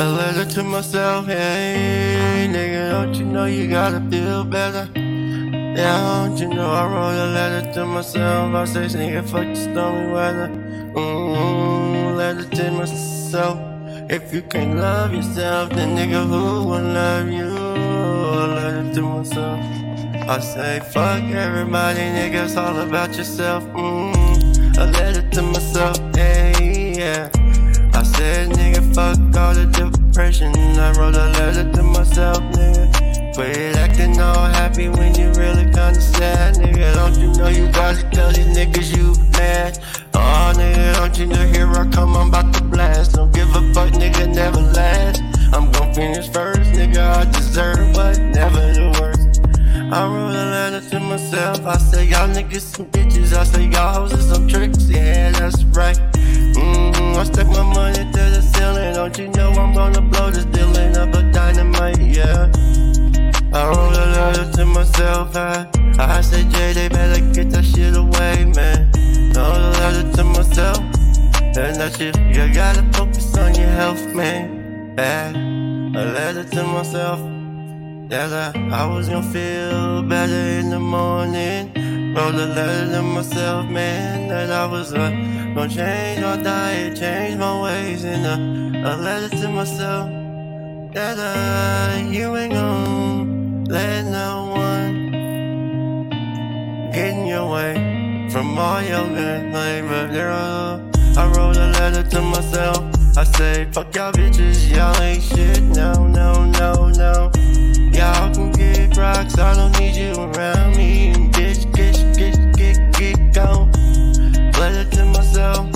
A 0.00 0.08
letter 0.08 0.44
to 0.44 0.62
myself, 0.62 1.26
hey, 1.26 2.46
nigga, 2.48 2.90
don't 2.92 3.14
you 3.14 3.24
know 3.24 3.46
you 3.46 3.66
gotta 3.66 4.00
feel 4.08 4.44
better? 4.44 4.88
Yeah, 4.94 6.24
don't 6.24 6.38
you 6.38 6.46
know 6.46 6.70
I 6.70 6.86
wrote 6.86 7.18
a 7.18 7.26
letter 7.34 7.72
to 7.72 7.84
myself? 7.84 8.54
I 8.54 8.64
say, 8.64 8.86
nigga, 8.96 9.28
fuck 9.28 9.48
the 9.48 9.56
stormy 9.56 10.12
weather. 10.12 10.50
Mm-hmm, 10.94 12.16
letter 12.16 12.44
to 12.48 12.70
myself. 12.70 13.58
If 14.08 14.32
you 14.32 14.42
can't 14.42 14.76
love 14.76 15.12
yourself, 15.12 15.70
then 15.70 15.96
nigga, 15.96 16.24
who 16.28 16.68
will 16.68 16.80
love 16.80 17.28
you? 17.28 17.48
A 17.48 18.46
letter 18.54 18.94
to 18.94 19.02
myself. 19.02 19.60
I 20.28 20.38
say, 20.38 20.78
fuck 20.92 21.24
everybody, 21.24 21.98
nigga, 21.98 22.44
it's 22.44 22.56
all 22.56 22.78
about 22.78 23.16
yourself. 23.16 23.64
Mm-hmm, 23.64 24.78
a 24.80 24.86
letter 24.92 25.28
to 25.28 25.42
myself, 25.42 25.98
hey, 26.14 26.94
yeah. 26.98 27.30
I 27.94 28.04
said, 28.04 28.57
fuck 28.98 29.36
all 29.36 29.54
the 29.54 29.66
depression. 29.78 30.50
I 30.56 30.90
wrote 30.98 31.14
a 31.14 31.26
letter 31.38 31.66
to 31.74 31.82
myself, 31.82 32.42
nigga. 32.56 32.84
Quit 33.34 33.76
acting 33.76 34.18
all 34.20 34.46
happy 34.58 34.88
when 34.88 35.14
you 35.14 35.28
really 35.42 35.66
kinda 35.76 36.00
sad, 36.00 36.56
nigga. 36.56 36.94
Don't 36.98 37.16
you 37.22 37.28
know 37.38 37.48
you 37.58 37.66
gotta 37.70 38.02
tell 38.10 38.30
these 38.32 38.50
niggas 38.56 38.90
you 38.96 39.06
mad? 39.38 39.78
Oh, 40.14 40.52
nigga, 40.60 40.86
don't 40.98 41.16
you 41.16 41.26
know 41.26 41.44
here 41.54 41.70
I 41.82 41.86
come, 41.96 42.16
I'm 42.16 42.28
about 42.28 42.52
to 42.54 42.64
blast. 42.64 43.12
Don't 43.14 43.32
give 43.32 43.50
a 43.60 43.62
fuck, 43.72 43.90
nigga, 44.02 44.24
never 44.34 44.62
last. 44.78 45.22
I'm 45.54 45.70
gon' 45.70 45.94
finish 45.94 46.28
first, 46.36 46.72
nigga, 46.78 47.02
I 47.20 47.24
deserve, 47.36 47.94
but 47.94 48.18
never 48.38 48.64
the 48.78 48.86
worst. 48.98 49.40
I 49.96 49.98
wrote 50.10 50.38
a 50.42 50.46
letter 50.54 50.82
to 50.90 50.98
myself. 51.00 51.64
I 51.64 51.76
say, 51.90 52.04
y'all 52.12 52.28
niggas 52.36 52.66
some 52.74 52.86
bitches. 52.86 53.32
I 53.32 53.44
say, 53.44 53.64
y'all 53.74 53.94
hoes 53.94 54.12
are 54.12 54.26
some 54.32 54.48
tricks. 54.48 54.90
Yeah, 54.90 55.30
that's 55.38 55.62
right. 55.78 55.98
Mm-hmm. 56.58 57.20
I 57.20 57.24
stuck 57.24 57.46
my 57.46 57.62
money 57.62 58.04
to 58.14 58.22
the 58.34 58.42
ceiling. 58.52 58.67
Myself. 65.28 65.98
I, 65.98 66.20
said, 66.20 66.50
Jay, 66.50 66.72
they 66.72 66.88
better 66.88 67.20
get 67.32 67.50
that 67.50 67.64
shit 67.64 67.96
away, 67.96 68.44
man. 68.44 68.90
A 69.36 69.70
letter 69.80 70.12
to 70.16 70.24
myself. 70.24 70.78
And 71.56 71.76
that 71.76 71.96
shit, 71.96 72.16
you 72.34 72.52
gotta 72.54 72.82
focus 72.92 73.36
on 73.36 73.54
your 73.54 73.68
health, 73.68 74.14
man. 74.14 74.94
Yeah. 74.96 75.30
A 75.30 76.04
letter 76.12 76.44
to 76.44 76.62
myself. 76.64 77.20
That 78.08 78.32
I, 78.32 78.68
I 78.70 78.86
was 78.86 79.08
gonna 79.08 79.30
feel 79.30 80.02
better 80.02 80.60
in 80.60 80.70
the 80.70 80.80
morning. 80.80 82.14
Wrote 82.14 82.34
a 82.34 82.46
letter 82.46 82.92
to 82.92 83.02
myself, 83.02 83.68
man. 83.68 84.28
That 84.28 84.50
I 84.50 84.66
was 84.66 84.94
uh, 84.94 85.10
gonna 85.54 85.68
change 85.68 86.22
my 86.22 86.36
diet, 86.42 86.96
change 86.96 87.36
my 87.36 87.62
ways. 87.62 88.04
And 88.04 88.24
uh, 88.24 88.90
a 88.90 88.96
letter 88.96 89.28
to 89.36 89.48
myself. 89.48 90.10
That 90.94 91.18
I, 91.18 92.08
you 92.08 92.34
ain't 92.36 92.54
gonna 92.54 93.64
let 93.68 94.04
no 94.06 94.52
one 94.52 94.67
from 98.38 98.56
all 98.56 98.80
your 98.80 99.04
good 99.08 99.50
flavor. 99.50 100.06
Girl, 100.12 100.90
I 101.16 101.26
wrote 101.34 101.56
a 101.56 101.72
letter 101.78 102.04
to 102.04 102.20
myself. 102.22 102.84
I 103.16 103.24
say, 103.24 103.68
fuck 103.72 103.92
y'all 103.96 104.12
bitches, 104.12 104.70
y'all 104.70 104.94
ain't 105.02 105.24
shit. 105.24 105.60
No, 105.64 106.06
no, 106.06 106.44
no, 106.44 106.88
no. 107.02 107.32
Y'all 107.98 108.32
can 108.32 108.52
get 108.52 108.96
rocks, 108.96 109.36
I 109.38 109.56
don't 109.56 109.76
need 109.80 109.96
you 109.96 110.12
around 110.14 110.76
me. 110.76 111.14
Bitch, 111.34 111.62
get, 111.74 111.96
get, 112.16 112.36
get, 112.56 112.78
get 112.96 113.34
gone. 113.34 113.72
Letter 114.52 114.88
to 114.96 115.04
myself. 115.06 115.66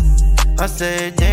I 0.61 0.67
said, 0.67 1.17
damn, 1.17 1.32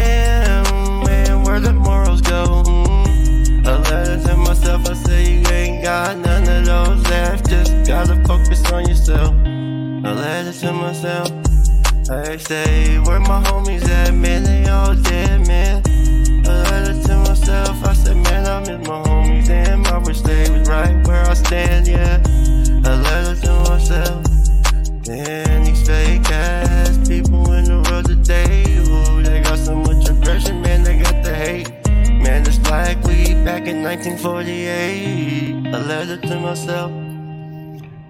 to 10.59 10.73
myself. 10.73 11.31
I 12.09 12.35
say, 12.35 12.99
where 12.99 13.21
my 13.21 13.41
homies 13.43 13.87
at, 13.87 14.13
man? 14.13 14.43
They 14.43 14.67
all 14.69 14.93
dead, 14.93 15.47
man. 15.47 15.81
A 16.45 16.51
letter 16.63 17.01
to 17.07 17.17
myself. 17.17 17.85
I 17.85 17.93
said, 17.93 18.17
man, 18.17 18.45
I 18.45 18.59
miss 18.59 18.85
my 18.85 19.01
homies. 19.03 19.47
Damn, 19.47 19.85
I 19.85 19.99
wish 19.99 20.19
they 20.21 20.49
was 20.49 20.67
right 20.67 21.07
where 21.07 21.23
I 21.23 21.33
stand, 21.33 21.87
yeah. 21.87 22.17
A 22.83 22.93
letter 23.07 23.39
to 23.41 23.51
myself. 23.69 24.27
Man, 25.07 25.63
these 25.63 25.87
fake 25.87 26.29
ass 26.29 27.07
people 27.07 27.53
in 27.53 27.63
the 27.63 27.81
world 27.89 28.07
today, 28.07 28.63
ooh, 28.79 29.23
they 29.23 29.41
got 29.41 29.57
so 29.57 29.75
much 29.77 30.09
aggression, 30.09 30.61
man, 30.61 30.83
they 30.83 30.97
got 30.99 31.23
the 31.23 31.33
hate. 31.33 31.71
Man, 32.21 32.45
it's 32.45 32.59
like 32.69 33.01
we 33.05 33.33
back 33.45 33.65
in 33.65 33.81
1948. 33.81 35.73
A 35.73 35.79
letter 35.79 36.17
to 36.17 36.39
myself. 36.41 36.91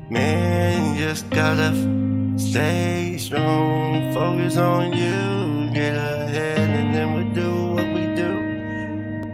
Man, 0.10 0.98
just 0.98 1.30
gotta 1.30 2.09
stay 2.40 3.18
strong, 3.18 4.14
focus 4.14 4.58
on 4.58 4.94
you, 4.94 5.70
get 5.74 5.96
ahead, 5.96 6.70
and 6.70 6.96
then 6.96 7.14
we 7.16 7.24
do 7.34 7.74
what 7.74 7.88
we 7.94 8.08
do. 8.16 8.32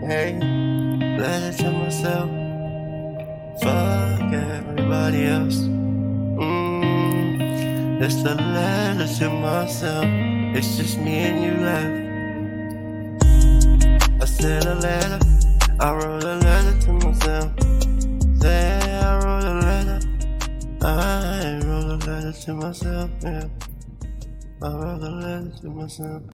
Hey, 0.06 0.34
letter 1.20 1.54
to 1.64 1.72
myself. 1.72 2.30
Fuck 3.62 4.34
everybody 4.34 5.26
else. 5.26 5.58
Mm, 6.38 8.02
it's 8.02 8.16
a 8.24 8.36
letter 8.36 9.08
to 9.20 9.30
myself. 9.30 10.06
It's 10.58 10.78
just 10.78 10.98
me 10.98 11.18
and 11.30 11.44
you 11.44 11.54
left. 11.64 12.06
I 14.22 14.26
said 14.26 14.66
a 14.66 14.76
letter. 14.76 15.20
I 15.80 15.92
wrote 15.94 16.24
a 16.24 16.36
letter 16.38 16.80
to 16.82 16.92
myself. 16.94 17.52
Say 18.42 18.82
I 18.82 19.18
wrote 19.24 19.44
a 19.44 19.54
letter. 19.66 20.00
I 20.82 21.60
wrote 21.64 21.75
a 21.96 22.06
letter 22.06 22.34
to 22.34 22.54
myself. 22.54 23.10
Yeah. 23.24 23.48
I 24.62 24.68
wrote 24.68 25.02
a 25.02 25.10
letter 25.10 25.52
to 25.62 25.70
myself. 25.70 26.24